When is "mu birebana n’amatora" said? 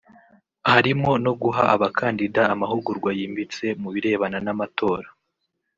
3.81-5.07